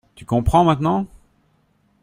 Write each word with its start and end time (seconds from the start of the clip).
Tu 0.15 0.25
comprends, 0.25 0.63
maintenant? 0.63 1.05